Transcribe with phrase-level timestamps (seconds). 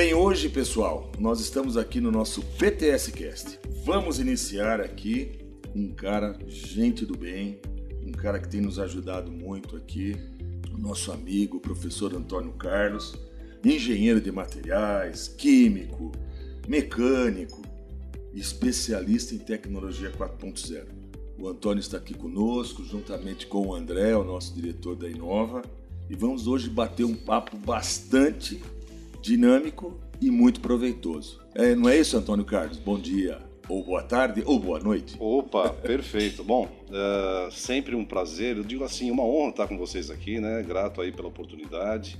[0.00, 3.60] Bem, hoje, pessoal, nós estamos aqui no nosso PTS Cast.
[3.84, 5.32] Vamos iniciar aqui
[5.76, 7.60] um cara, gente do bem,
[8.02, 10.16] um cara que tem nos ajudado muito aqui,
[10.72, 13.14] o nosso amigo, o professor Antônio Carlos,
[13.62, 16.12] engenheiro de materiais, químico,
[16.66, 17.60] mecânico,
[18.32, 20.86] especialista em tecnologia 4.0.
[21.38, 25.60] O Antônio está aqui conosco, juntamente com o André, o nosso diretor da Inova,
[26.08, 28.62] e vamos hoje bater um papo bastante
[29.20, 31.40] dinâmico e muito proveitoso.
[31.54, 32.78] É, não é isso, Antônio Carlos?
[32.78, 33.38] Bom dia,
[33.68, 35.16] ou boa tarde, ou boa noite.
[35.18, 36.42] Opa, perfeito.
[36.42, 38.56] Bom, uh, sempre um prazer.
[38.56, 40.62] Eu digo assim, uma honra estar com vocês aqui, né?
[40.62, 42.18] Grato aí pela oportunidade.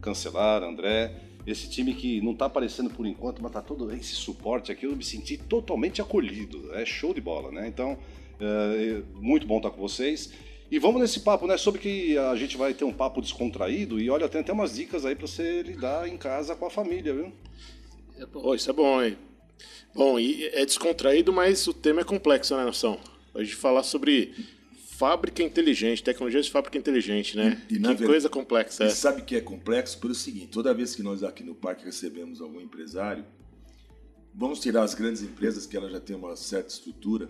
[0.00, 1.14] Cancelar, André.
[1.46, 4.96] Esse time que não está aparecendo por enquanto, mas está todo esse suporte aqui, eu
[4.96, 6.74] me senti totalmente acolhido.
[6.74, 7.68] É show de bola, né?
[7.68, 7.92] Então,
[8.40, 10.32] uh, muito bom estar com vocês.
[10.70, 11.56] E vamos nesse papo, né?
[11.56, 15.04] Sobre que a gente vai ter um papo descontraído e olha, tem até umas dicas
[15.04, 17.32] aí para você lidar em casa com a família, viu?
[18.18, 19.16] É bom, isso é bom, hein?
[19.94, 22.98] Bom, e é descontraído, mas o tema é complexo, né, Nação?
[23.34, 24.34] A gente falar sobre
[24.96, 27.62] fábrica inteligente, tecnologia de fábrica inteligente, né?
[27.70, 28.86] E, e que verdade, coisa complexa é.
[28.88, 32.40] E sabe que é complexo pelo seguinte, toda vez que nós aqui no parque recebemos
[32.40, 33.24] algum empresário,
[34.34, 37.28] vamos tirar as grandes empresas que ela já tem uma certa estrutura,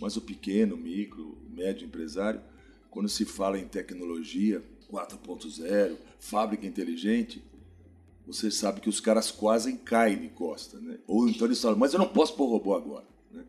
[0.00, 2.40] mas o pequeno, micro, médio empresário,
[2.94, 7.42] quando se fala em tecnologia 4.0, fábrica inteligente,
[8.24, 10.78] você sabe que os caras quase caem de costa.
[10.78, 10.98] Né?
[11.04, 13.04] Ou então eles falam, mas eu não posso pôr robô agora.
[13.32, 13.42] Né?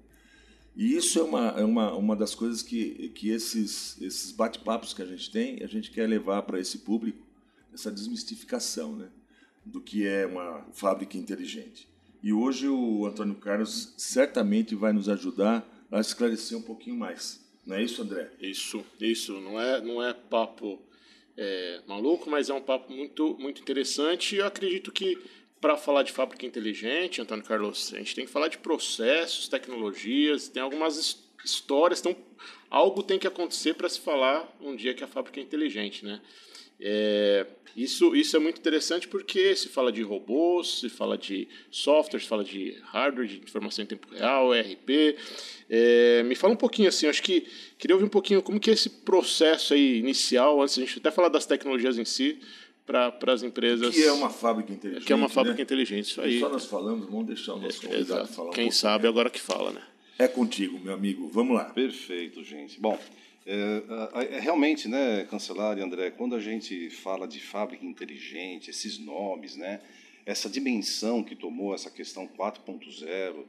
[0.76, 5.04] E isso é uma, é uma, uma das coisas que, que esses, esses bate-papos que
[5.04, 7.23] a gente tem, a gente quer levar para esse público,
[7.72, 9.10] essa desmistificação né?
[9.64, 11.88] do que é uma fábrica inteligente.
[12.23, 17.45] E hoje o Antônio Carlos certamente vai nos ajudar a esclarecer um pouquinho mais.
[17.66, 18.30] Não é isso, André?
[18.39, 19.33] Isso, isso.
[19.41, 20.80] Não é, não é papo
[21.38, 24.35] é, maluco, mas é um papo muito, muito interessante.
[24.35, 25.17] E eu acredito que
[25.59, 30.48] para falar de fábrica inteligente, Antônio Carlos, a gente tem que falar de processos, tecnologias,
[30.48, 32.15] tem algumas histórias, então
[32.70, 36.21] algo tem que acontecer para se falar um dia que a fábrica é inteligente, né?
[36.80, 42.19] É, isso, isso é muito interessante porque se fala de robôs, se fala de software,
[42.19, 45.17] se fala de hardware, de informação em tempo real, ERP.
[45.69, 47.45] É, me fala um pouquinho assim, acho que
[47.77, 50.99] queria ouvir um pouquinho como que é esse processo aí inicial, antes de a gente
[50.99, 52.39] até falar das tecnologias em si,
[52.86, 53.93] para as empresas.
[53.93, 55.05] Que é uma fábrica inteligente.
[55.05, 55.63] Que é uma fábrica né?
[55.63, 56.39] inteligente, isso aí.
[56.39, 59.30] Só nós falamos, vamos deixar o nosso é, convidado é, falar um Quem sabe agora
[59.30, 59.81] que fala, né?
[60.17, 61.27] É contigo, meu amigo.
[61.27, 61.65] Vamos lá.
[61.65, 62.80] Perfeito, gente.
[62.80, 62.97] Bom,
[63.45, 68.98] é, é, realmente, né, Cancelar e André, quando a gente fala de fábrica inteligente, esses
[68.98, 69.82] nomes, né,
[70.26, 73.45] essa dimensão que tomou essa questão 4.0,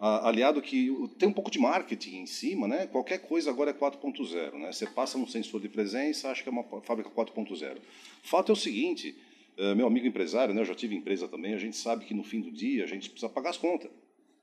[0.00, 2.86] aliado que tem um pouco de marketing em cima, né?
[2.86, 4.72] Qualquer coisa agora é 4.0, né?
[4.72, 7.78] Você passa um sensor de presença, acha que é uma fábrica 4.0.
[8.22, 9.16] Fato é o seguinte,
[9.56, 10.60] é, meu amigo empresário, né?
[10.60, 13.08] Eu já tive empresa também, a gente sabe que no fim do dia a gente
[13.08, 13.90] precisa pagar as contas,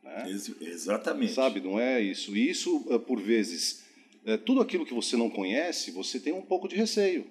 [0.02, 0.24] né?
[0.62, 1.34] Exatamente.
[1.34, 2.36] Sabe, não é isso.
[2.36, 3.83] E isso é, por vezes
[4.26, 7.26] é, tudo aquilo que você não conhece, você tem um pouco de receio.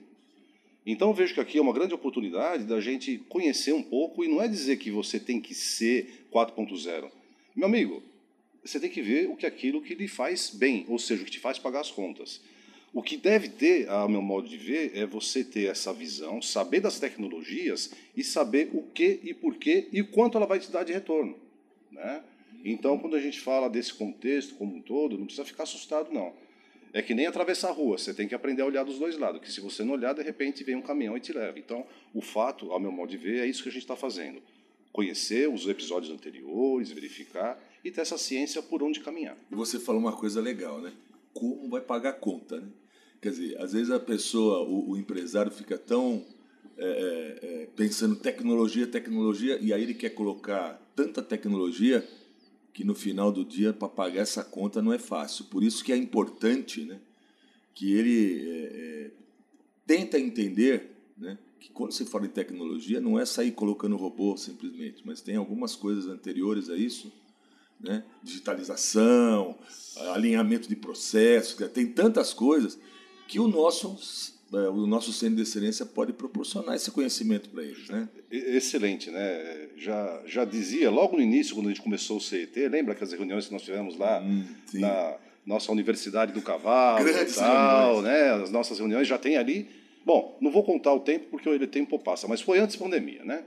[0.84, 4.28] Então eu vejo que aqui é uma grande oportunidade da gente conhecer um pouco e
[4.28, 7.10] não é dizer que você tem que ser 4.0.
[7.54, 8.02] Meu amigo,
[8.64, 11.24] você tem que ver o que é aquilo que lhe faz bem, ou seja, o
[11.24, 12.40] que te faz pagar as contas.
[12.92, 16.80] O que deve ter, a meu modo de ver, é você ter essa visão, saber
[16.80, 20.92] das tecnologias e saber o que e porquê e quanto ela vai te dar de
[20.92, 21.36] retorno.
[21.90, 22.22] Né?
[22.64, 26.34] Então, quando a gente fala desse contexto como um todo, não precisa ficar assustado, não.
[26.92, 29.40] É que nem atravessar a rua, você tem que aprender a olhar dos dois lados,
[29.40, 31.58] que se você não olhar, de repente vem um caminhão e te leva.
[31.58, 34.42] Então, o fato, ao meu modo de ver, é isso que a gente está fazendo.
[34.92, 39.36] Conhecer os episódios anteriores, verificar e ter essa ciência por onde caminhar.
[39.50, 40.92] Você falou uma coisa legal, né?
[41.32, 42.68] Como vai pagar a conta, né?
[43.22, 46.22] Quer dizer, às vezes a pessoa, o, o empresário fica tão
[46.76, 52.06] é, é, é pensando tecnologia, tecnologia, e aí ele quer colocar tanta tecnologia
[52.72, 55.44] que no final do dia para pagar essa conta não é fácil.
[55.46, 57.00] Por isso que é importante, né,
[57.74, 59.10] que ele é, é,
[59.86, 65.02] tenta entender, né, que quando você fala em tecnologia não é sair colocando robô simplesmente,
[65.04, 67.12] mas tem algumas coisas anteriores a isso,
[67.78, 69.58] né, digitalização,
[70.12, 72.78] alinhamento de processos, tem tantas coisas
[73.26, 73.96] que o nosso
[74.52, 78.08] o nosso centro de excelência pode proporcionar esse conhecimento para eles, né?
[78.30, 79.68] Excelente, né?
[79.76, 83.12] Já, já dizia logo no início, quando a gente começou o CET, lembra que as
[83.12, 84.44] reuniões que nós tivemos lá hum,
[84.74, 85.16] na
[85.46, 88.30] nossa Universidade do Cavalo Grandes tal, né?
[88.32, 89.68] As nossas reuniões já tem ali.
[90.04, 93.24] Bom, não vou contar o tempo porque o tempo passa, mas foi antes da pandemia,
[93.24, 93.44] né?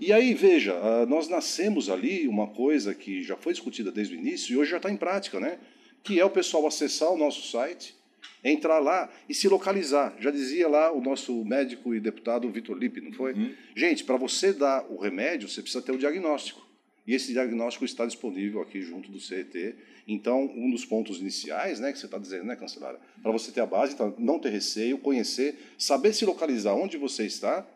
[0.00, 4.18] E aí, veja, ah, nós nascemos ali uma coisa que já foi discutida desde o
[4.18, 5.58] início e hoje já está em prática, né?
[6.02, 7.94] Que é o pessoal acessar o nosso site,
[8.42, 10.14] entrar lá e se localizar.
[10.18, 13.32] Já dizia lá o nosso médico e deputado Vitor Lippe, não foi?
[13.34, 13.54] Uhum.
[13.76, 16.62] Gente, para você dar o remédio, você precisa ter o diagnóstico.
[17.06, 19.74] E esse diagnóstico está disponível aqui junto do CET.
[20.06, 23.00] Então, um dos pontos iniciais, né, que você está dizendo, né, cancelara?
[23.22, 27.24] Para você ter a base, então, não ter receio, conhecer, saber se localizar onde você
[27.24, 27.66] está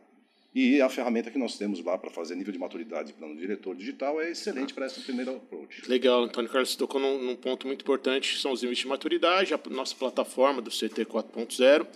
[0.57, 4.19] e a ferramenta que nós temos lá para fazer nível de maturidade plano diretor digital
[4.19, 5.87] é excelente para essa primeira approach.
[5.87, 9.61] Legal, Antônio Carlos, tocou num, num, ponto muito importante, são os níveis de maturidade, a
[9.69, 11.87] nossa plataforma do CT 4.0.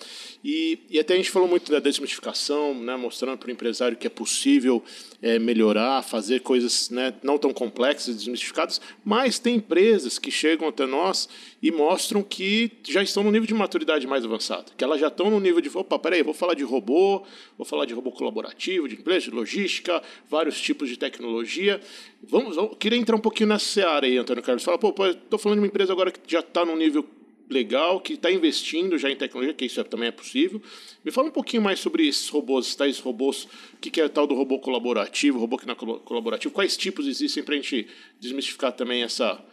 [0.44, 4.06] E, e até a gente falou muito da desmistificação, né, mostrando para o empresário que
[4.06, 4.84] é possível
[5.22, 10.84] é, melhorar, fazer coisas né, não tão complexas, desmistificadas, mas tem empresas que chegam até
[10.84, 11.30] nós
[11.62, 15.30] e mostram que já estão no nível de maturidade mais avançado, que elas já estão
[15.30, 17.22] no nível de, opa, peraí, vou falar de robô,
[17.56, 21.80] vou falar de robô colaborativo, de empresa, de logística, vários tipos de tecnologia.
[22.22, 24.64] Vamos, eu queria entrar um pouquinho nessa área aí, Antônio Carlos.
[24.64, 27.06] Fala, pô, estou falando de uma empresa agora que já está num nível
[27.50, 30.62] legal, que está investindo já em tecnologia, que isso também é possível.
[31.04, 34.26] Me fala um pouquinho mais sobre esses robôs, tais robôs, o que é o tal
[34.26, 37.88] do robô colaborativo, robô que não é colaborativo, quais tipos existem para a gente
[38.20, 39.44] desmistificar também essa,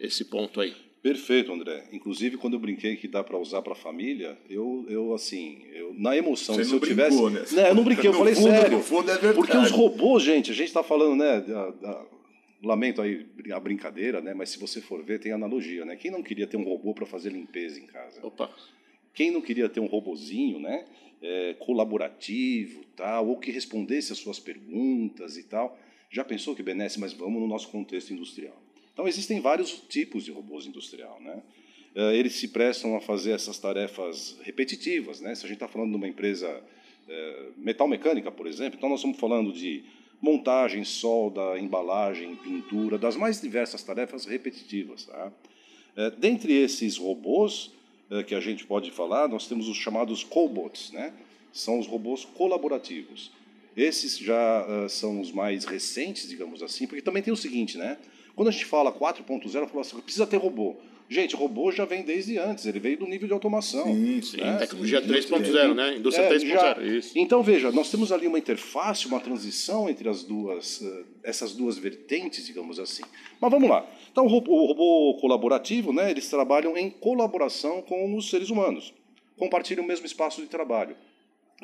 [0.00, 0.83] esse ponto aí.
[1.04, 1.84] Perfeito, André.
[1.92, 5.92] Inclusive, quando eu brinquei que dá para usar para a família, eu, eu assim, eu,
[5.92, 7.54] na emoção, Você se eu brincou, tivesse.
[7.54, 7.60] Né?
[7.60, 8.80] Não, eu não brinquei, eu falei fundo, sério.
[8.80, 11.42] Fundo é porque os robôs, gente, a gente está falando, né?
[11.42, 12.06] Da, da,
[12.62, 14.32] lamento aí a brincadeira, né?
[14.32, 15.94] Mas se você for ver, tem analogia, né?
[15.94, 18.26] Quem não queria ter um robô para fazer limpeza em casa?
[18.26, 18.50] Opa!
[19.12, 20.86] Quem não queria ter um robozinho, né?
[21.20, 25.78] É, colaborativo, tal, ou que respondesse as suas perguntas e tal?
[26.08, 26.98] Já pensou que benesse?
[26.98, 28.63] Mas vamos no nosso contexto industrial.
[28.94, 31.20] Então, existem vários tipos de robôs industrial.
[31.20, 31.42] Né?
[31.94, 35.20] Eh, eles se prestam a fazer essas tarefas repetitivas.
[35.20, 35.34] Né?
[35.34, 36.62] Se a gente está falando de uma empresa
[37.08, 39.84] é, metal mecânica, por exemplo, então nós estamos falando de
[40.20, 45.04] montagem, solda, embalagem, pintura, das mais diversas tarefas repetitivas.
[45.04, 45.32] Tá?
[45.96, 47.72] É, dentre esses robôs
[48.10, 51.12] é, que a gente pode falar, nós temos os chamados cobots, né?
[51.52, 53.30] são os robôs colaborativos.
[53.76, 57.98] Esses já uh, são os mais recentes, digamos assim, porque também tem o seguinte, né?
[58.34, 60.76] Quando a gente fala 4.0, fala assim, precisa ter robô.
[61.08, 63.84] Gente, robô já vem desde antes, ele veio do nível de automação.
[63.84, 64.38] Sim, sim.
[64.38, 64.56] Né?
[64.56, 65.96] Tecnologia 3.0, né?
[65.96, 70.82] Indústria é, 3.0, Então, veja, nós temos ali uma interface, uma transição entre as duas,
[70.82, 73.02] eh, essas duas vertentes, digamos assim.
[73.38, 73.86] Mas vamos lá.
[74.10, 78.94] Então, o robô colaborativo, né, eles trabalham em colaboração com os seres humanos.
[79.36, 80.96] Compartilham o mesmo espaço de trabalho.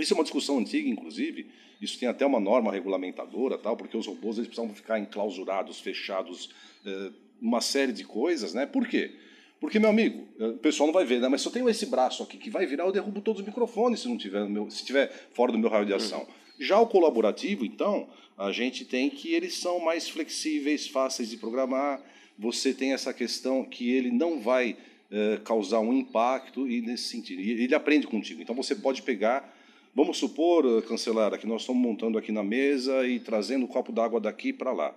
[0.00, 1.46] Isso é uma discussão antiga, inclusive.
[1.80, 6.50] Isso tem até uma norma regulamentadora, tal, porque os robôs eles precisam ficar enclausurados, fechados,
[6.84, 7.10] eh,
[7.40, 8.66] uma série de coisas, né?
[8.66, 9.12] Por quê?
[9.58, 11.28] Porque, meu amigo, eh, o pessoal não vai ver, né?
[11.28, 14.00] mas se eu tenho esse braço aqui que vai virar, eu derrubo todos os microfones
[14.00, 16.26] se não tiver, meu, se tiver fora do meu raio de ação.
[16.58, 22.02] Já o colaborativo, então, a gente tem que eles são mais flexíveis, fáceis de programar.
[22.38, 24.76] Você tem essa questão que ele não vai
[25.10, 28.40] eh, causar um impacto e nesse sentido, ele aprende contigo.
[28.40, 29.56] Então você pode pegar
[29.94, 33.68] Vamos supor, eh, cancelara, que nós estamos montando aqui na mesa e trazendo o um
[33.68, 34.94] copo d'água daqui para lá.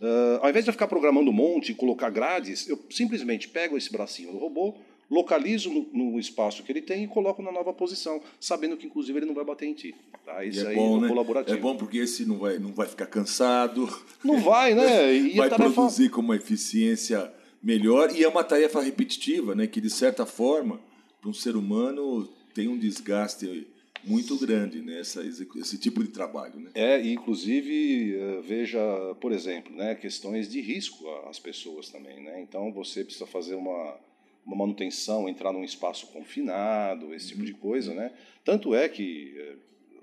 [0.00, 3.90] Uh, ao invés de ficar programando um monte e colocar grades, eu simplesmente pego esse
[3.90, 4.74] bracinho do robô,
[5.10, 9.18] localizo no, no, espaço que ele tem e coloco na nova posição, sabendo que inclusive
[9.18, 9.94] ele não vai bater em ti.
[10.24, 10.44] Tá?
[10.44, 11.08] Isso é aí bom, é né?
[11.08, 11.56] colaborativo.
[11.56, 13.88] É bom porque esse não vai, não vai ficar cansado.
[14.22, 15.14] Não vai, né?
[15.16, 15.72] E vai tarefa...
[15.72, 17.32] produzir com uma eficiência
[17.62, 19.66] melhor e é uma tarefa repetitiva, né?
[19.66, 20.78] Que de certa forma,
[21.20, 23.66] para um ser humano tem um desgaste
[24.06, 26.70] muito grande nessa né, esse tipo de trabalho, né?
[26.74, 28.80] É, inclusive eh, veja,
[29.20, 32.40] por exemplo, né, questões de risco às pessoas também, né?
[32.40, 33.98] Então você precisa fazer uma
[34.46, 37.58] uma manutenção, entrar num espaço confinado, esse tipo de uhum.
[37.58, 38.12] coisa, né?
[38.44, 39.56] Tanto é que, eh,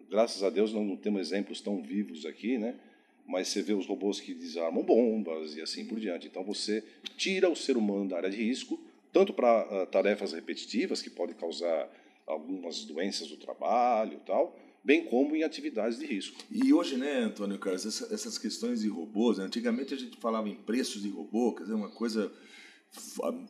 [0.10, 2.76] graças a Deus, não temos exemplos tão vivos aqui, né?
[3.26, 6.28] Mas você vê os robôs que desarmam bombas e assim por diante.
[6.28, 6.84] Então você
[7.16, 8.78] tira o ser humano da área de risco,
[9.14, 11.90] tanto para uh, tarefas repetitivas que podem causar
[12.28, 16.38] algumas doenças do trabalho e tal, bem como em atividades de risco.
[16.52, 20.50] E hoje, né, Antônio Carlos, essa, essas questões de robôs, né, antigamente a gente falava
[20.50, 22.32] em preços de robô, quer dizer, uma coisa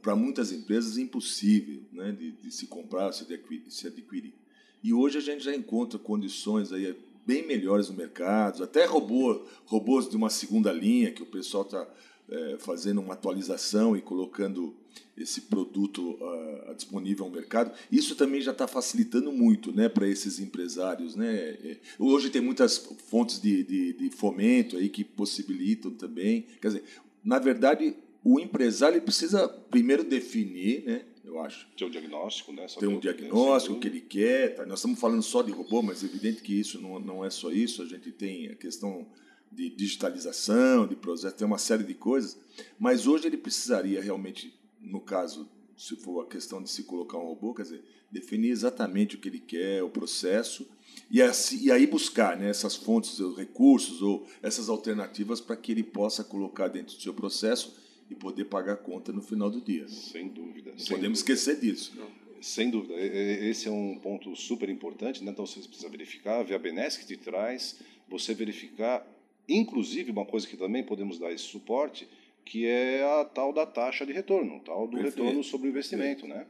[0.01, 4.33] para muitas empresas impossível né, de, de se comprar, se adquirir, se adquirir.
[4.81, 10.09] E hoje a gente já encontra condições aí bem melhores no mercado, até robô, robôs
[10.09, 11.87] de uma segunda linha que o pessoal está
[12.29, 14.75] é, fazendo uma atualização e colocando
[15.17, 20.39] esse produto uh, disponível ao mercado, isso também já está facilitando muito né, para esses
[20.39, 21.15] empresários.
[21.15, 21.35] Né?
[21.35, 26.45] É, hoje tem muitas fontes de, de, de, fomento aí que possibilitam também.
[26.61, 26.83] Quer dizer,
[27.23, 31.67] na verdade, o empresário precisa primeiro definir, né, eu acho.
[31.77, 32.65] Ter um diagnóstico, né?
[32.79, 34.55] Ter um diagnóstico que ele quer.
[34.55, 34.65] Tá?
[34.65, 37.49] Nós estamos falando só de robô, mas é evidente que isso não, não é só
[37.49, 37.81] isso.
[37.81, 39.07] A gente tem a questão
[39.51, 42.37] de digitalização, de processo, tem uma série de coisas.
[42.77, 47.25] Mas hoje ele precisaria realmente no caso se for a questão de se colocar um
[47.25, 50.67] robô, quer dizer, definir exatamente o que ele quer, o processo,
[51.09, 55.71] e, assim, e aí buscar né, essas fontes, os recursos ou essas alternativas para que
[55.71, 57.75] ele possa colocar dentro do seu processo
[58.09, 59.87] e poder pagar a conta no final do dia.
[59.87, 60.71] Sem dúvida.
[60.71, 61.33] Não sem podemos dúvida.
[61.33, 61.93] esquecer disso.
[62.41, 62.93] Sem dúvida.
[62.95, 65.31] Esse é um ponto super importante, né?
[65.31, 69.07] Então você precisa verificar, ver a benesse que te traz, você verificar,
[69.47, 72.07] inclusive, uma coisa que também podemos dar esse suporte,
[72.45, 75.17] que é a tal da taxa de retorno, tal do Perfeito.
[75.23, 76.45] retorno sobre o investimento, né?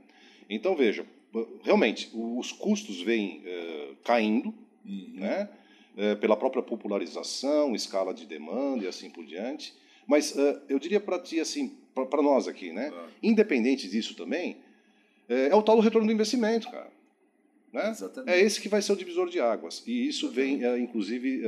[0.50, 1.06] Então veja,
[1.64, 4.54] realmente os custos vêm eh, caindo,
[4.86, 5.12] Uhum.
[5.16, 5.50] né?
[5.96, 9.74] Eh, pela própria popularização, escala de demanda e assim por diante.
[10.06, 12.90] Mas eh, eu diria para ti assim, para nós aqui, né?
[12.90, 13.08] Claro.
[13.22, 14.58] Independente disso também,
[15.30, 16.92] é o tal do retorno do investimento, cara.
[17.72, 17.90] Né?
[17.90, 18.36] Exatamente.
[18.36, 19.82] É esse que vai ser o divisor de águas.
[19.88, 21.42] E isso vem, eh, inclusive,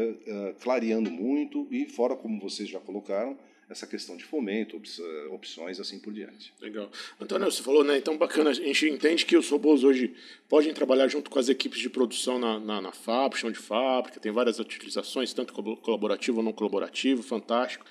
[0.62, 3.38] clareando muito, e fora, como vocês já colocaram,
[3.70, 4.88] essa questão de fomento, op-
[5.32, 6.54] opções, assim por diante.
[6.62, 6.92] Legal.
[7.20, 7.98] Antônio, você falou, né?
[7.98, 8.52] Então, bacana.
[8.52, 10.14] A gente entende que os robôs hoje
[10.48, 14.20] podem trabalhar junto com as equipes de produção na, na, na fábrica, chão de fábrica,
[14.20, 17.86] tem várias utilizações, tanto colaborativo ou não colaborativo, fantástico.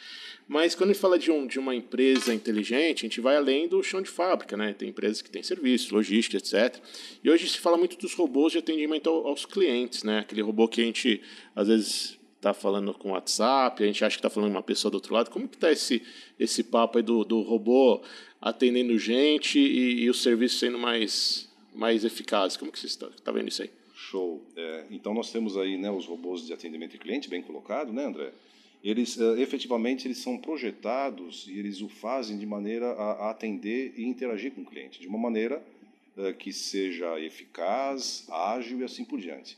[0.46, 3.66] Mas quando a gente fala de, um, de uma empresa inteligente, a gente vai além
[3.66, 4.74] do chão de fábrica, né?
[4.74, 6.80] Tem empresas que têm serviço, logística, etc.
[7.24, 10.18] E hoje se fala muito dos robôs de atendimento ao- aos clientes, né?
[10.20, 11.22] Aquele robô que a gente,
[11.56, 14.90] às vezes, está falando com WhatsApp, a gente acha que está falando com uma pessoa
[14.90, 15.30] do outro lado.
[15.30, 16.02] Como que está esse,
[16.38, 18.02] esse papo aí do, do robô
[18.40, 22.56] atendendo gente e, e o serviço sendo mais, mais eficaz?
[22.56, 23.70] Como que você está tá vendo isso aí?
[23.94, 24.44] Show.
[24.54, 28.04] É, então nós temos aí né, os robôs de atendimento ao cliente, bem colocado, né,
[28.04, 28.30] André?
[28.82, 33.94] Eles eh, efetivamente eles são projetados e eles o fazem de maneira a, a atender
[33.96, 35.64] e interagir com o cliente, de uma maneira
[36.18, 39.56] eh, que seja eficaz, ágil e assim por diante.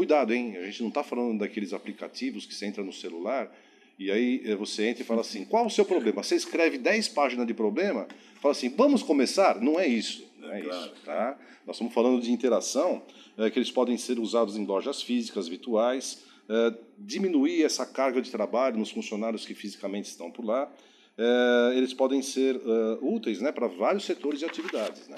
[0.00, 0.56] Cuidado, hein?
[0.56, 3.54] A gente não está falando daqueles aplicativos que você entra no celular
[3.98, 6.22] e aí eh, você entra e fala assim: qual o seu problema?
[6.22, 8.08] Você escreve 10 páginas de problema,
[8.40, 9.60] fala assim: vamos começar?
[9.60, 10.26] Não é isso.
[10.38, 10.80] Não é, claro.
[10.80, 10.94] isso.
[11.04, 11.38] Tá?
[11.66, 13.02] Nós estamos falando de interação,
[13.36, 18.30] eh, que eles podem ser usados em lojas físicas, virtuais, eh, diminuir essa carga de
[18.30, 20.72] trabalho nos funcionários que fisicamente estão por lá.
[21.18, 22.58] Eh, eles podem ser
[23.02, 25.06] úteis né, para vários setores de atividades.
[25.08, 25.16] Né?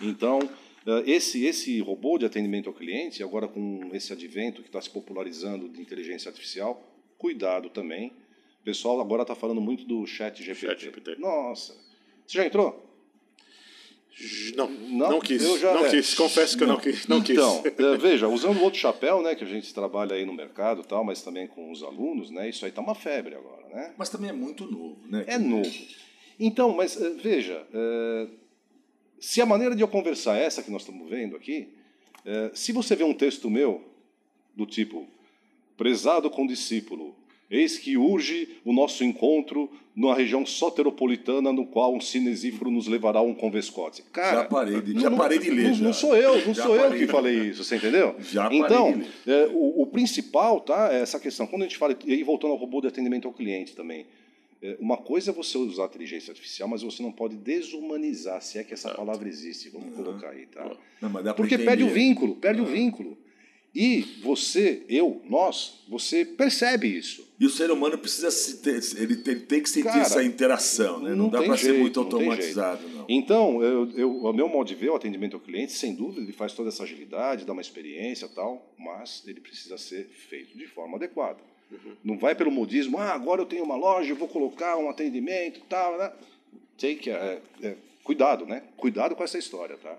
[0.00, 0.38] Então,
[1.06, 5.68] esse, esse robô de atendimento ao cliente, agora com esse advento que está se popularizando
[5.68, 6.82] de inteligência artificial,
[7.18, 8.12] cuidado também.
[8.60, 10.66] O pessoal agora está falando muito do chat GPT.
[10.66, 11.16] Chat GPT.
[11.20, 11.72] Nossa,
[12.26, 12.84] você já entrou?
[14.56, 15.42] Não, Não, não, quis.
[15.44, 15.90] eu já- não é.
[15.90, 16.14] quis.
[16.14, 17.06] Confesso que eu não quis.
[17.06, 17.36] Não quis.
[17.36, 20.82] Então, eh, veja, usando o outro chapéu, né, que a gente trabalha aí no mercado
[20.82, 23.94] tal, mas também com os alunos, né, isso aí está uma febre agora, né?
[23.98, 25.24] Mas também é muito novo, né?
[25.26, 25.70] É novo.
[26.40, 28.28] Então, mas eh, veja, eh,
[29.18, 31.68] se a maneira de eu conversar é essa que nós estamos vendo aqui,
[32.24, 33.82] eh, se você vê um texto meu
[34.54, 35.06] do tipo,
[35.76, 37.14] prezado condiscípulo,
[37.50, 43.20] eis que urge o nosso encontro na região soteropolitana, no qual um cinesífero nos levará
[43.20, 44.02] a um convescote.
[44.12, 45.84] Cara, Já parei de- já não- parei de ler, Não, já.
[45.84, 48.14] não sou eu, não Já sou eu parei que de- falei isso, você entendeu?
[48.20, 49.08] Já parei então, de ler.
[49.26, 51.46] é, o, o principal, tá, é essa questão.
[51.46, 54.04] Quando a gente fala, e aí voltando ao robô de atendimento ao cliente também, é,
[54.78, 58.64] uma coisa é você usar a inteligência artificial, mas você não pode desumanizar, se é
[58.64, 60.64] que essa palavra existe, vamos colocar aí, tá?
[61.00, 63.16] Não, mas dá pra Porque perde o vínculo, perde o vínculo.
[63.78, 67.30] E você, eu, nós, você percebe isso.
[67.38, 70.98] E o ser humano precisa se ter, ele tem, tem que sentir Cara, essa interação,
[70.98, 71.10] né?
[71.10, 73.04] Não, não dá para ser muito não automatizado, não.
[73.06, 76.32] Então, eu, eu, o meu modo de ver o atendimento ao cliente, sem dúvida, ele
[76.32, 80.66] faz toda essa agilidade, dá uma experiência e tal, mas ele precisa ser feito de
[80.66, 81.40] forma adequada.
[82.04, 85.58] Não vai pelo modismo, ah, agora eu tenho uma loja, eu vou colocar um atendimento
[85.58, 86.12] e tal, né?
[86.78, 88.62] Take, é, é, cuidado, né?
[88.76, 89.96] Cuidado com essa história, tá?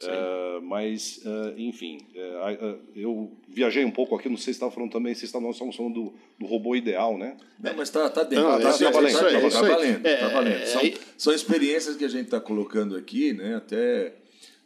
[0.00, 1.98] É, mas, é, enfim,
[2.44, 5.48] a- eu viajei um pouco aqui, não sei se vocês estavam falando também, vocês estavam,
[5.48, 7.36] nós estávamos falando do, do robô ideal, né?
[7.58, 8.44] Não, mas tá, tá dentro.
[8.44, 10.56] Não, tá, tá valendo, tá, tá é- valendo, é- tá valendo.
[10.62, 13.56] é- São, é- são experiências que a gente está colocando aqui, né?
[13.56, 14.14] Até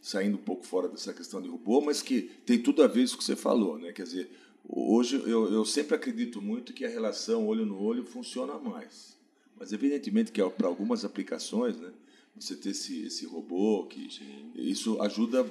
[0.03, 2.99] saindo um pouco fora dessa questão de robô, mas que tem tudo a ver com
[3.01, 3.91] isso que você falou, né?
[3.93, 4.31] Quer dizer,
[4.69, 9.17] hoje eu, eu sempre acredito muito que a relação olho no olho funciona mais.
[9.59, 11.93] Mas evidentemente que para algumas aplicações, né?
[12.35, 14.09] Você ter esse, esse robô, que
[14.55, 15.47] isso ajuda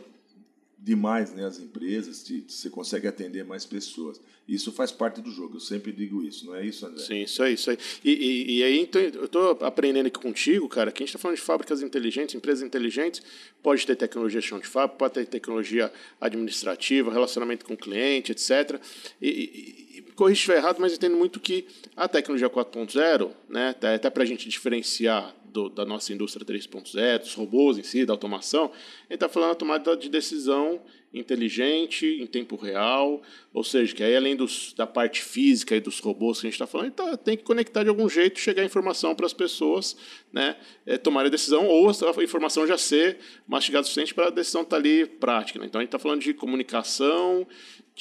[0.84, 4.20] demais né, as empresas, te- você consegue atender mais pessoas.
[4.48, 7.04] Isso faz parte do jogo, eu sempre digo isso, não é isso, André?
[7.04, 7.78] Sim, isso aí, isso aí.
[8.04, 11.20] E, e, e aí, então, eu estou aprendendo aqui contigo, cara, que a gente está
[11.20, 13.22] falando de fábricas inteligentes, empresas inteligentes,
[13.62, 18.82] pode ter tecnologia de chão de fábrica, pode ter tecnologia administrativa, relacionamento com cliente, etc.
[19.22, 24.10] E, e, e corrija se errado, mas entendo muito que a tecnologia 4.0, né, até
[24.10, 28.72] para a gente diferenciar do- da nossa indústria 3.0, dos robôs em si, da automação,
[29.12, 30.82] gente está falando da tomada de decisão
[31.14, 33.22] inteligente, em tempo real,
[33.54, 36.56] ou seja, que aí além dos, da parte física e dos robôs que a gente
[36.56, 39.98] está falando, tá, tem que conectar de algum jeito, chegar a informação para as pessoas
[40.32, 40.56] né,
[40.86, 44.62] é, tomarem a decisão, ou a informação já ser mastigada o suficiente para a decisão
[44.62, 45.60] estar tá ali prática.
[45.60, 45.66] Né?
[45.66, 47.46] Então a gente está falando de comunicação,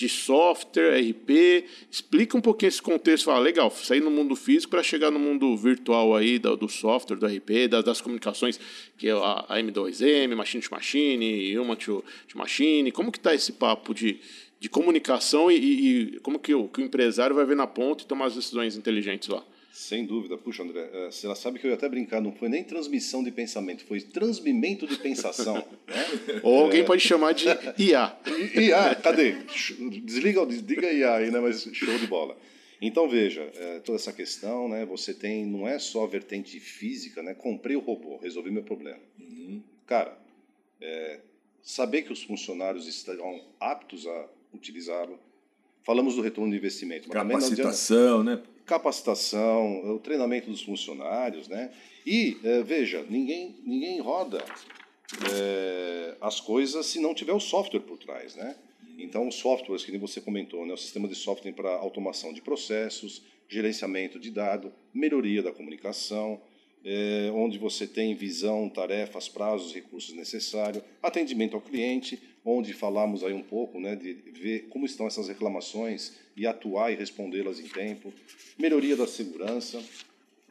[0.00, 1.66] de software, RP.
[1.90, 3.26] Explica um pouquinho esse contexto.
[3.26, 7.18] Fala, legal, sair no mundo físico para chegar no mundo virtual aí do, do software,
[7.18, 8.58] do RP, das, das, comunicações,
[8.96, 12.90] que é a, a, M2M, Machine to Machine, Human to, to Machine.
[12.90, 14.18] Como que está esse papo de,
[14.58, 18.06] de comunicação e, e, como que o, que o empresário vai ver na ponta e
[18.06, 19.44] tomar as decisões inteligentes lá?
[19.80, 20.36] Sem dúvida.
[20.36, 23.30] Puxa, André, eh, você sabe que eu ia até brincar, não foi nem transmissão de
[23.30, 25.54] pensamento, foi transmimento de pensação.
[25.54, 26.06] né?
[26.44, 26.84] Ou alguém é...
[26.84, 27.46] pode chamar de
[27.78, 28.14] IA.
[28.54, 29.36] IA, cadê?
[30.04, 31.40] Desliga, desliga IA aí, né?
[31.40, 32.36] Mas show de bola.
[32.78, 34.84] Então, veja, é, toda essa questão, né?
[34.84, 37.32] Você tem, não é só a vertente física, né?
[37.32, 39.00] Comprei o robô, resolvi meu problema.
[39.18, 39.62] Uhum.
[39.86, 40.14] Cara,
[40.78, 41.20] é,
[41.62, 45.18] saber que os funcionários estão aptos a utilizá-lo.
[45.82, 47.08] Falamos do retorno de investimento.
[47.08, 48.42] Capacitação, né?
[48.70, 51.72] Capacitação, o treinamento dos funcionários, né?
[52.06, 54.44] E é, veja, ninguém ninguém roda
[55.32, 58.54] é, as coisas se não tiver o software por trás, né?
[58.96, 60.72] Então, os softwares que você comentou, né?
[60.72, 66.40] O sistema de software para automação de processos, gerenciamento de dado, melhoria da comunicação,
[66.84, 73.32] é, onde você tem visão, tarefas, prazos, recursos necessários, atendimento ao cliente, onde falamos aí
[73.32, 78.12] um pouco, né, de ver como estão essas reclamações e atuar e respondê-las em tempo,
[78.58, 79.82] melhoria da segurança,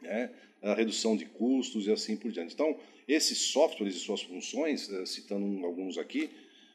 [0.00, 0.30] né,
[0.62, 2.54] a redução de custos e assim por diante.
[2.54, 2.76] Então,
[3.08, 6.30] esses softwares e suas funções, eh, citando alguns aqui,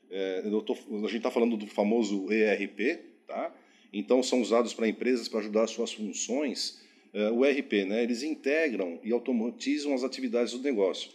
[0.09, 3.53] é, tô, a gente está falando do famoso ERP, tá?
[3.91, 6.81] Então, são usados para empresas para ajudar as suas funções.
[7.13, 11.11] É, o ERP, né, eles integram e automatizam as atividades do negócio.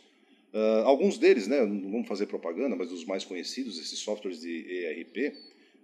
[0.52, 4.50] Uh, alguns deles, né, não vamos fazer propaganda, mas os mais conhecidos, esses softwares de
[4.50, 5.32] ERP,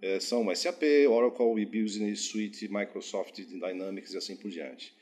[0.03, 4.93] é, são SAP, Oracle, Business Suite, Microsoft Dynamics e assim por diante.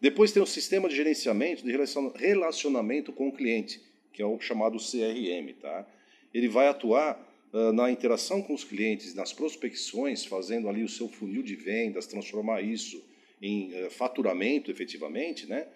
[0.00, 1.70] Depois tem o sistema de gerenciamento de
[2.16, 3.80] relacionamento com o cliente,
[4.12, 5.52] que é o chamado CRM.
[5.60, 5.86] Tá?
[6.34, 7.20] Ele vai atuar
[7.52, 12.06] uh, na interação com os clientes, nas prospecções, fazendo ali o seu funil de vendas,
[12.06, 13.00] transformar isso
[13.40, 15.46] em uh, faturamento efetivamente.
[15.46, 15.68] Né?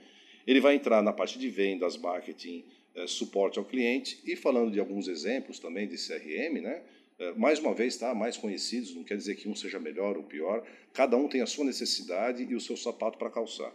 [0.46, 2.64] Ele vai entrar na parte de vendas, marketing,
[2.96, 6.82] uh, suporte ao cliente e falando de alguns exemplos também de CRM, né?
[7.18, 8.14] É, mais uma vez, tá?
[8.14, 11.46] mais conhecidos, não quer dizer que um seja melhor ou pior, cada um tem a
[11.46, 13.72] sua necessidade e o seu sapato para calçar.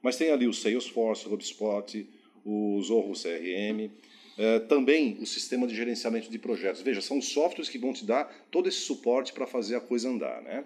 [0.00, 2.06] Mas tem ali o Salesforce, o HubSpot,
[2.44, 3.90] o Zorro CRM,
[4.38, 6.82] é, também o sistema de gerenciamento de projetos.
[6.82, 10.40] Veja, são softwares que vão te dar todo esse suporte para fazer a coisa andar.
[10.42, 10.64] Né?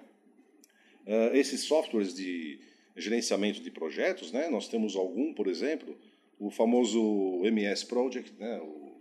[1.07, 2.59] É, esses softwares de
[2.97, 4.49] gerenciamento de projetos, né?
[4.51, 5.97] nós temos algum, por exemplo,
[6.39, 8.59] o famoso MS Project, né?
[8.63, 8.93] o,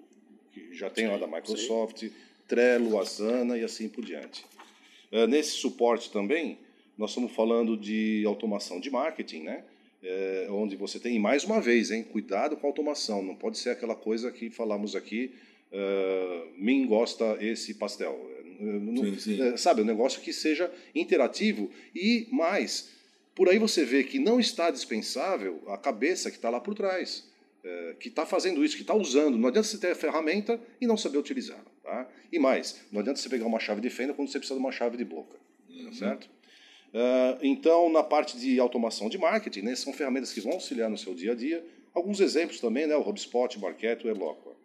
[0.51, 2.11] que já tem lá da Microsoft, sim
[2.47, 4.45] Trello, Asana e assim por diante.
[5.11, 6.57] É, nesse suporte também,
[6.97, 9.63] nós estamos falando de automação de marketing, né?
[10.01, 13.71] É, onde você tem, mais uma vez, hein, cuidado com a automação, não pode ser
[13.71, 15.31] aquela coisa que falamos aqui,
[15.71, 18.31] uh, mim gosta esse pastel.
[18.59, 19.41] Não, sim, sim.
[19.41, 22.91] É, sabe, um negócio que seja interativo e mais,
[23.35, 27.26] por aí você vê que não está dispensável a cabeça que está lá por trás,
[27.67, 29.37] é, que está fazendo isso, que está usando.
[29.37, 31.65] Não adianta você ter a ferramenta e não saber utilizá-la.
[31.83, 32.07] Tá?
[32.31, 34.71] E mais, não adianta você pegar uma chave de fenda quando você precisa de uma
[34.71, 35.35] chave de boca.
[35.69, 35.91] Uhum.
[35.91, 36.29] certo?
[36.93, 40.97] Uh, então, na parte de automação de marketing, né, são ferramentas que vão auxiliar no
[40.97, 41.65] seu dia a dia.
[41.93, 44.55] Alguns exemplos também, né, o HubSpot, o Marketo, o Eloqua.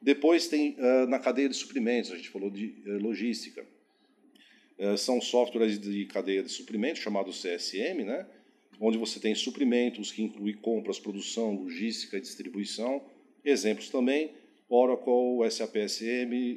[0.00, 3.66] Depois tem uh, na cadeia de suprimentos, a gente falou de uh, logística.
[4.96, 8.26] são softwares de cadeia de suprimentos, chamados CSM, né,
[8.80, 13.02] onde você tem suprimentos que incluem compras, produção, logística e distribuição.
[13.44, 14.32] Exemplos também,
[14.68, 15.38] Oracle,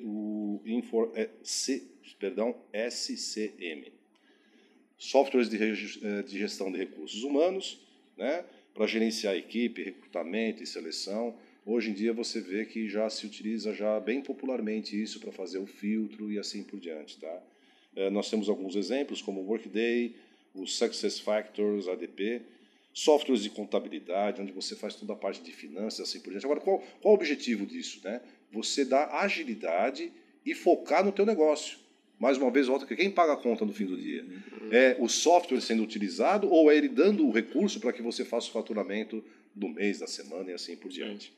[0.04, 1.84] o Infor, é, C,
[2.20, 3.92] perdão, SCM.
[4.98, 5.58] Softwares de,
[6.06, 7.80] é, de gestão de recursos humanos,
[8.18, 11.38] né, para gerenciar equipe, recrutamento e seleção.
[11.66, 15.58] Hoje em dia você vê que já se utiliza já bem popularmente isso para fazer
[15.58, 17.44] o filtro e assim por diante, tá?
[17.96, 20.16] É, nós temos alguns exemplos como o Workday,
[20.58, 22.42] o SuccessFactors, ADP,
[22.94, 26.46] softwares de contabilidade, onde você faz toda a parte de finanças, assim por diante.
[26.46, 28.02] Agora, qual, qual o objetivo disso?
[28.04, 28.22] Né?
[28.52, 30.12] Você dá agilidade
[30.46, 31.78] e focar no teu negócio.
[32.20, 34.26] Mais uma vez, volta que quem paga a conta no fim do dia?
[34.72, 38.48] É o software sendo utilizado ou é ele dando o recurso para que você faça
[38.48, 41.32] o faturamento do mês, da semana e assim por diante?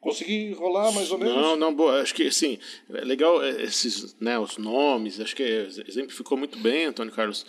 [0.00, 1.36] Consegui rolar mais ou menos?
[1.36, 2.02] Não, não, boa.
[2.02, 2.58] Acho que assim,
[2.90, 5.44] é legal é, esses, né, os nomes, acho que
[5.86, 7.46] exemplificou muito bem, Antônio Carlos.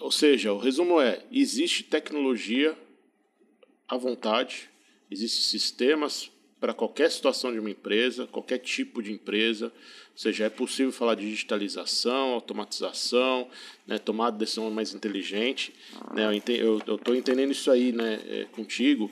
[0.00, 2.76] Ou seja, o resumo é: existe tecnologia
[3.88, 4.68] à vontade,
[5.10, 6.30] existem sistemas
[6.60, 9.66] para qualquer situação de uma empresa, qualquer tipo de empresa.
[9.66, 13.48] Ou seja, é possível falar de digitalização, automatização,
[13.86, 15.72] né, tomar decisão mais inteligente.
[16.12, 19.10] Né, eu estou entendendo isso aí né, é, contigo.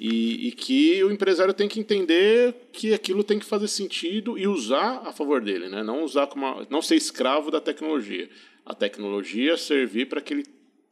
[0.00, 4.46] E, e, que o empresário tem que entender que aquilo tem que fazer sentido e
[4.46, 5.82] usar a favor dele, né?
[5.82, 8.30] não usar como não ser escravo da tecnologia.
[8.68, 10.44] A tecnologia servir para que ele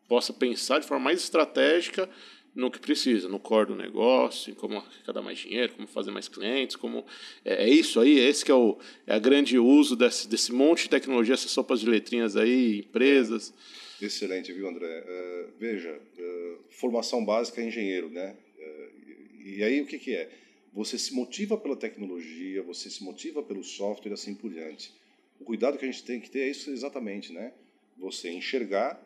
[0.09, 2.09] possa pensar de forma mais estratégica
[2.55, 6.27] no que precisa, no core do negócio, em como arrecadar mais dinheiro, como fazer mais
[6.27, 7.05] clientes, como
[7.45, 10.85] é, é isso aí, esse que é o é a grande uso desse, desse monte
[10.85, 13.53] de tecnologia, essas sopas de letrinhas aí, empresas.
[14.01, 14.87] Excelente, viu, André?
[14.87, 18.35] Uh, veja, uh, formação básica é engenheiro, né?
[18.59, 20.31] Uh, e aí o que, que é?
[20.73, 24.95] Você se motiva pela tecnologia, você se motiva pelo software, assim por diante.
[25.39, 27.53] O cuidado que a gente tem que ter é isso exatamente, né?
[27.97, 29.03] Você enxergar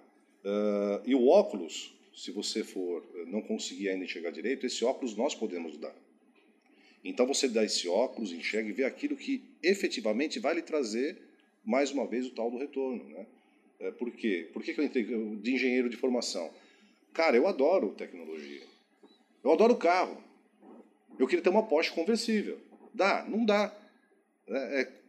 [1.07, 5.35] e o óculos se você for eh, não conseguir ainda enxergar direito, esse óculos nós
[5.35, 5.95] podemos dar.
[7.03, 11.17] Então você dá esse óculos, enxerga e vê aquilo que efetivamente vai lhe trazer
[11.65, 13.27] mais uma vez o tal do retorno, né?
[13.79, 14.51] É, por quê?
[14.53, 16.53] Por que, que eu entrei de engenheiro de formação?
[17.15, 18.63] Cara, eu adoro tecnologia.
[19.43, 20.23] Eu adoro carro.
[21.19, 22.61] Eu queria ter uma Porsche conversível.
[22.93, 23.25] Dá?
[23.27, 23.75] Não dá.
[24.47, 25.00] É, é,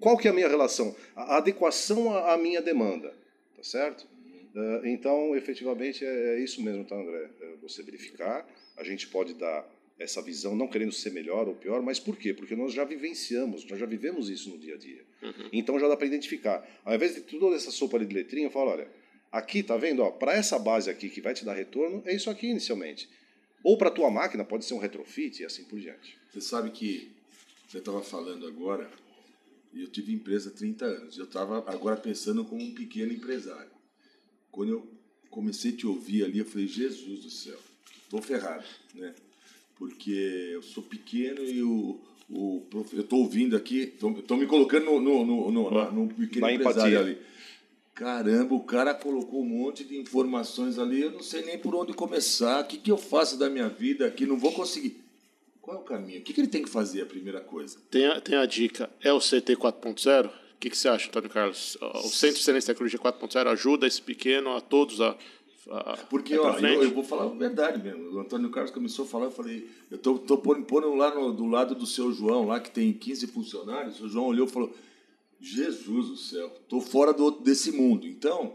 [0.00, 0.94] qual que é a minha relação?
[1.14, 3.14] A adequação à minha demanda,
[3.56, 4.06] tá certo?
[4.54, 7.30] Ah, então, efetivamente, é, é isso mesmo, tá, André?
[7.40, 11.82] É você verificar, a gente pode dar essa visão, não querendo ser melhor ou pior,
[11.82, 12.32] mas por quê?
[12.32, 15.04] Porque nós já vivenciamos, nós já vivemos isso no dia a dia.
[15.22, 15.48] Uhum.
[15.52, 16.64] Então já dá para identificar.
[16.84, 18.88] Ao invés de toda essa sopa de letrinha, eu falo, olha,
[19.30, 20.08] aqui, tá vendo?
[20.12, 23.08] Para essa base aqui que vai te dar retorno, é isso aqui inicialmente.
[23.64, 26.16] Ou para a tua máquina, pode ser um retrofit e assim por diante.
[26.32, 27.10] Você sabe que
[27.66, 28.88] você estava falando agora,
[29.78, 33.70] e eu tive empresa há 30 anos, eu estava agora pensando como um pequeno empresário.
[34.50, 34.90] Quando eu
[35.30, 37.58] comecei a te ouvir ali, eu falei, Jesus do céu,
[38.02, 39.14] estou ferrado, né?
[39.76, 40.10] Porque
[40.52, 45.24] eu sou pequeno e o, o eu estou ouvindo aqui, estou me colocando no, no,
[45.24, 47.00] no, no, no pequeno Na empresário empatia.
[47.00, 47.18] ali.
[47.94, 51.92] Caramba, o cara colocou um monte de informações ali, eu não sei nem por onde
[51.92, 55.07] começar, o que, que eu faço da minha vida aqui, não vou conseguir.
[55.68, 56.20] Qual é o caminho?
[56.20, 57.78] O que, que ele tem que fazer, a primeira coisa?
[57.90, 60.28] Tem a, tem a dica, é o CT 4.0?
[60.28, 61.76] O que, que você acha, Antônio Carlos?
[61.82, 65.14] O Centro de Excelência de Tecnologia 4.0 ajuda esse pequeno a todos a.
[65.70, 68.16] a Porque ó, eu, eu, vou falar a verdade mesmo.
[68.16, 71.14] O Antônio Carlos começou a falar, eu falei, eu estou tô, tô pondo, pondo lá
[71.14, 74.00] no, do lado do seu João, lá que tem 15 funcionários.
[74.00, 74.74] O João olhou e falou:
[75.38, 78.06] Jesus do céu, estou fora do, desse mundo.
[78.06, 78.54] Então,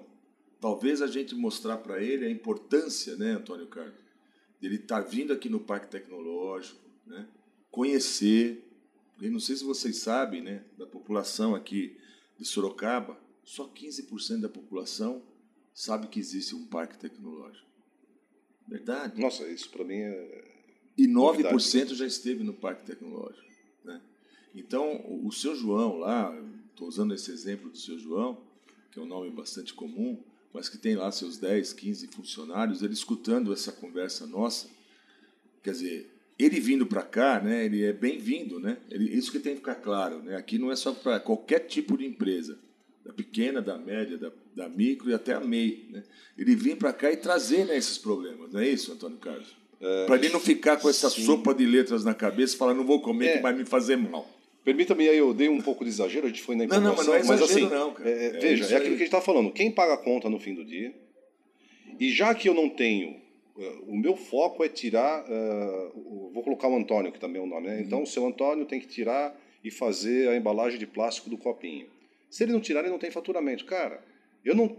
[0.59, 3.93] talvez a gente mostrar para ele a importância, né, Antônio Carlos,
[4.59, 7.27] estar tá vindo aqui no Parque Tecnológico, né,
[7.71, 8.63] conhecer
[9.21, 11.95] e não sei se vocês sabem, né, da população aqui
[12.37, 15.21] de Sorocaba, só 15% da população
[15.73, 17.67] sabe que existe um parque tecnológico.
[18.67, 19.19] Verdade?
[19.19, 20.51] Nossa, isso para mim é.
[20.97, 21.95] E 9% novidade.
[21.95, 23.47] já esteve no parque tecnológico.
[23.83, 24.01] Né?
[24.53, 26.33] Então, o seu João lá,
[26.69, 28.41] estou usando esse exemplo do seu João,
[28.91, 30.21] que é um nome bastante comum,
[30.53, 34.69] mas que tem lá seus 10, 15 funcionários, ele escutando essa conversa nossa,
[35.63, 38.77] quer dizer, ele vindo para cá, né, ele é bem-vindo, né?
[38.89, 40.35] Ele, isso que tem que ficar claro, né?
[40.35, 42.57] Aqui não é só para qualquer tipo de empresa,
[43.05, 46.03] da pequena, da média, da, da micro e até a MEI, né?
[46.37, 49.55] Ele vir para cá e trazer né, esses problemas, não é isso, Antônio Carlos?
[49.79, 51.25] É, para ele não ficar com essa sim.
[51.25, 53.35] sopa de letras na cabeça e falar, não vou comer é.
[53.37, 54.27] que vai me fazer mal.
[54.63, 56.95] Permita-me, aí eu dei um pouco de exagero, a gente foi na informação.
[56.95, 58.09] Não, não, mas não é exagero, mas assim, não, cara.
[58.09, 59.51] É, é veja, é aquilo que a gente está falando.
[59.51, 60.95] Quem paga a conta no fim do dia,
[61.99, 63.21] e já que eu não tenho
[63.87, 67.67] o meu foco é tirar, uh, vou colocar o Antônio, que também é o nome,
[67.67, 67.81] né?
[67.81, 71.87] Então, o seu Antônio tem que tirar e fazer a embalagem de plástico do copinho.
[72.29, 73.63] Se ele não tirar, ele não tem faturamento.
[73.65, 74.03] Cara,
[74.43, 74.75] eu não,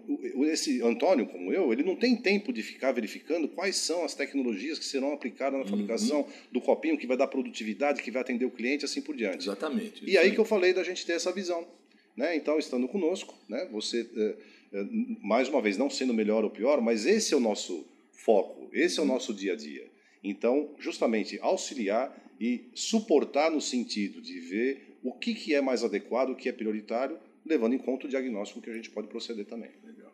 [0.46, 4.78] esse Antônio, como eu, ele não tem tempo de ficar verificando quais são as tecnologias
[4.78, 6.28] que serão aplicadas na fabricação uhum.
[6.52, 9.44] do copinho, que vai dar produtividade, que vai atender o cliente, assim por diante.
[9.44, 10.02] Exatamente.
[10.04, 11.66] E aí que eu falei da gente ter essa visão.
[12.14, 12.36] Né?
[12.36, 13.66] Então, estando conosco, né?
[13.72, 14.88] você, uh,
[15.22, 18.63] mais uma vez, não sendo melhor ou pior, mas esse é o nosso foco.
[18.74, 19.86] Esse é o nosso dia a dia.
[20.22, 26.30] Então, justamente auxiliar e suportar no sentido de ver o que, que é mais adequado,
[26.30, 29.70] o que é prioritário, levando em conta o diagnóstico que a gente pode proceder também.
[29.84, 30.12] Legal.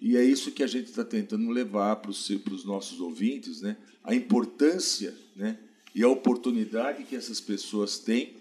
[0.00, 3.76] E é isso que a gente está tentando levar para os nossos ouvintes, né?
[4.04, 5.58] a importância né?
[5.94, 8.34] e a oportunidade que essas pessoas têm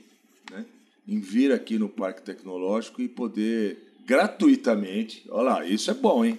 [0.51, 0.65] né?
[1.07, 6.37] em vir aqui no Parque Tecnológico e poder gratuitamente, olha lá, isso é bom, hein?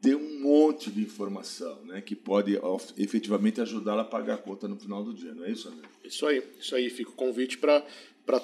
[0.00, 2.00] Ter um monte de informação, né?
[2.00, 2.56] Que pode
[2.96, 5.88] efetivamente ajudá-la a pagar a conta no final do dia, não é isso, André?
[6.04, 6.88] Isso aí, isso aí.
[6.88, 7.82] Fica o convite para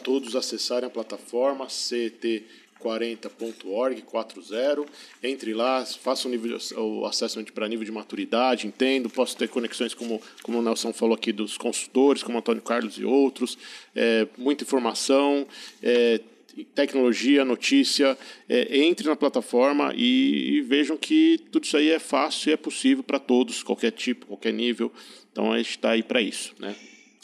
[0.02, 4.86] todos acessarem a plataforma ct40.org 40.
[5.22, 9.08] Entre lá, faça o, nível, o assessment para nível de maturidade, entendo.
[9.08, 13.04] Posso ter conexões, como, como o Nelson falou aqui, dos consultores, como Antônio Carlos e
[13.04, 13.56] outros.
[13.94, 15.46] É, muita informação.
[15.80, 16.20] É,
[16.62, 18.16] tecnologia, notícia,
[18.48, 22.56] é, entre na plataforma e, e, vejam que tudo isso aí é fácil e é
[22.56, 24.92] possível para todos, qualquer tipo, qualquer nível.
[25.32, 26.76] Então a gente está aí para isso, né?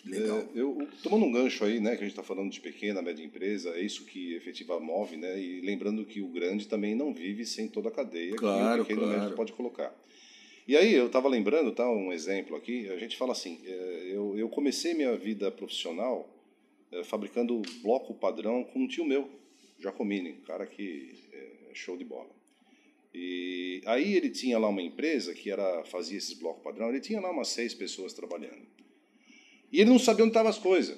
[0.05, 0.39] Legal.
[0.39, 3.23] É, eu, tomando um gancho aí, né, que a gente está falando de pequena, média
[3.23, 5.39] empresa, é isso que efetiva move, né?
[5.39, 8.97] E lembrando que o grande também não vive sem toda a cadeia claro, que o
[8.97, 9.37] pequeno claro.
[9.37, 9.95] pode colocar.
[10.67, 12.89] E aí eu estava lembrando, tá, um exemplo aqui.
[12.89, 16.29] A gente fala assim, é, eu, eu comecei minha vida profissional
[17.05, 19.31] fabricando bloco padrão com um tio meu,
[19.79, 22.31] Giacomini, cara que é show de bola.
[23.13, 27.21] E aí ele tinha lá uma empresa que era fazia esses blocos padrão, ele tinha
[27.21, 28.67] lá umas seis pessoas trabalhando.
[29.73, 30.97] E ele não sabia onde estavam as coisas.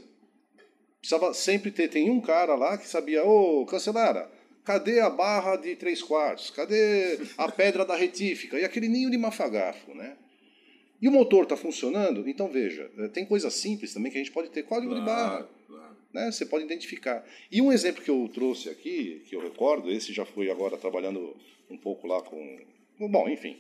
[1.01, 4.31] Precisava sempre ter, tem um cara lá que sabia, ô, oh, cancelara,
[4.65, 6.51] cadê a barra de três quartos?
[6.51, 8.59] Cadê a pedra da retífica?
[8.59, 10.17] E aquele ninho de mafagafo, né?
[11.03, 12.29] E o motor está funcionando?
[12.29, 15.11] Então veja, eh, tem coisas simples também que a gente pode ter código claro, de
[15.11, 15.49] barra.
[15.67, 15.97] Claro.
[16.15, 16.31] Né?
[16.31, 17.27] Você pode identificar.
[17.51, 21.37] E um exemplo que eu trouxe aqui, que eu recordo, esse já foi agora trabalhando
[21.69, 22.61] um pouco lá com.
[23.01, 23.57] Bom, enfim.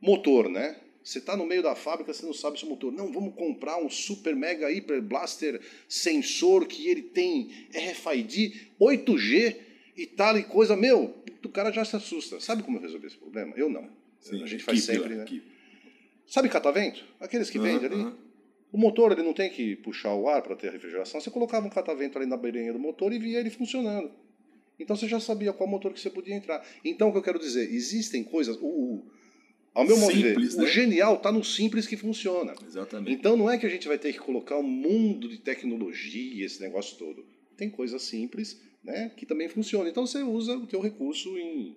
[0.00, 0.76] Motor, né?
[1.04, 2.90] Você está no meio da fábrica, você não sabe se o motor.
[2.90, 9.56] Não, vamos comprar um super mega hiper blaster sensor que ele tem RFID 8G
[9.94, 10.74] e tal e coisa.
[10.74, 12.40] Meu, o cara já se assusta.
[12.40, 13.52] Sabe como eu resolvi esse problema?
[13.56, 13.90] Eu não.
[14.20, 15.24] Sim, a gente faz sempre, né?
[15.24, 15.51] Keep.
[16.32, 17.04] Sabe catavento?
[17.20, 18.10] Aqueles que vendem ali.
[18.72, 21.20] O motor ele não tem que puxar o ar para ter a refrigeração.
[21.20, 24.10] Você colocava um catavento ali na beirinha do motor e via ele funcionando.
[24.80, 26.66] Então você já sabia qual motor que você podia entrar.
[26.82, 28.56] Então o que eu quero dizer, existem coisas.
[28.62, 29.10] O, o
[29.74, 30.64] ao meu modo de ver, né?
[30.64, 32.54] o genial está no simples que funciona.
[32.66, 33.12] Exatamente.
[33.12, 36.62] Então não é que a gente vai ter que colocar um mundo de tecnologia, esse
[36.62, 37.26] negócio todo.
[37.58, 39.86] Tem coisas simples né, que também funcionam.
[39.86, 41.76] Então você usa o teu recurso em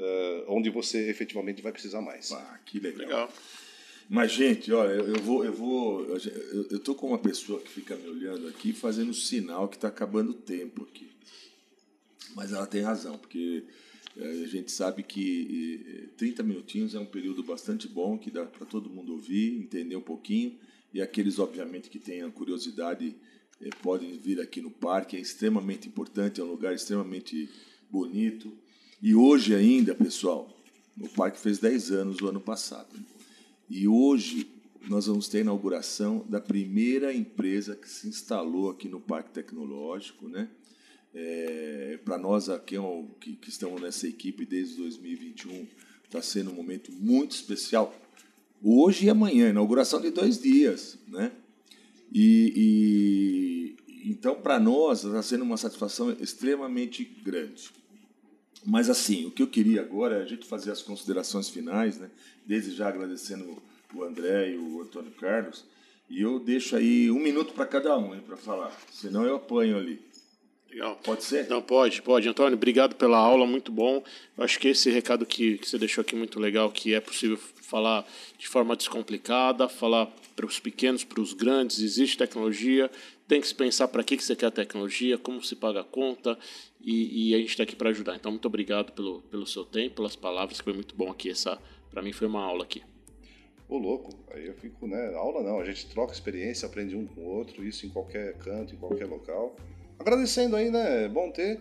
[0.00, 2.32] uh, onde você efetivamente vai precisar mais.
[2.32, 2.98] Ah, que legal.
[2.98, 3.32] legal.
[4.12, 5.42] Mas, gente, olha, eu vou.
[5.42, 6.04] Eu vou.
[6.04, 10.32] Eu, eu com uma pessoa que fica me olhando aqui fazendo sinal que está acabando
[10.32, 11.08] o tempo aqui.
[12.34, 13.64] Mas ela tem razão, porque
[14.14, 18.66] eh, a gente sabe que 30 minutinhos é um período bastante bom, que dá para
[18.66, 20.58] todo mundo ouvir, entender um pouquinho.
[20.92, 23.16] E aqueles, obviamente, que tenham curiosidade
[23.62, 25.16] eh, podem vir aqui no parque.
[25.16, 27.48] É extremamente importante, é um lugar extremamente
[27.90, 28.52] bonito.
[29.00, 30.54] E hoje ainda, pessoal,
[31.00, 32.90] o parque fez 10 anos o ano passado.
[33.74, 34.46] E hoje
[34.86, 40.28] nós vamos ter a inauguração da primeira empresa que se instalou aqui no Parque Tecnológico,
[40.28, 40.50] né?
[41.14, 42.76] É, Para nós aqui
[43.18, 45.66] que, que, estamos nessa equipe desde 2021,
[46.04, 47.94] está sendo um momento muito especial.
[48.62, 51.32] Hoje e amanhã, inauguração de dois dias, né?
[52.12, 57.70] E, e então para nós está sendo uma satisfação extremamente grande.
[58.64, 62.10] Mas assim, o que eu queria agora é a gente fazer as considerações finais, né?
[62.46, 63.62] Desde já agradecendo
[63.94, 65.64] o André e o Antônio Carlos.
[66.08, 70.00] E eu deixo aí um minuto para cada um para falar, senão eu apanho ali.
[70.70, 70.98] Legal.
[71.04, 71.48] Pode ser?
[71.48, 72.26] Não, pode, pode.
[72.26, 74.02] Antônio, obrigado pela aula, muito bom.
[74.36, 77.36] Eu acho que esse recado que, que você deixou aqui muito legal, que é possível
[77.36, 78.06] falar
[78.38, 82.90] de forma descomplicada, falar para os pequenos, para os grandes, existe tecnologia,
[83.32, 85.84] tem que se pensar para que, que você quer a tecnologia, como se paga a
[85.84, 86.38] conta,
[86.78, 88.14] e, e a gente está aqui para ajudar.
[88.14, 91.30] Então, muito obrigado pelo, pelo seu tempo, pelas palavras, foi muito bom aqui.
[91.30, 91.58] Essa,
[91.90, 92.82] para mim, foi uma aula aqui.
[93.70, 95.14] Ô, louco, aí eu fico, né?
[95.14, 98.74] Aula não, a gente troca experiência, aprende um com o outro, isso em qualquer canto,
[98.74, 99.56] em qualquer local.
[99.98, 101.06] agradecendo aí, né?
[101.06, 101.58] É bom ter.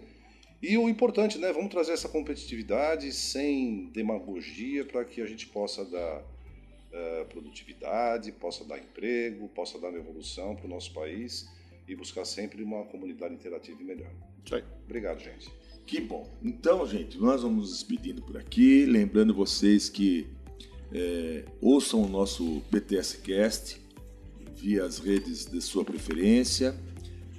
[0.62, 1.54] E o importante, né?
[1.54, 8.66] Vamos trazer essa competitividade sem demagogia para que a gente possa dar uh, produtividade, possa
[8.66, 13.82] dar emprego, possa dar evolução para o nosso país e buscar sempre uma comunidade interativa
[13.82, 14.12] e melhor.
[14.46, 14.64] Isso aí.
[14.86, 15.52] Obrigado, gente.
[15.86, 16.30] Que bom.
[16.42, 18.86] Então, gente, nós vamos nos despedindo por aqui.
[18.86, 20.28] Lembrando vocês que
[20.94, 23.82] é, ouçam o nosso BTS Cast
[24.56, 26.74] via as redes de sua preferência,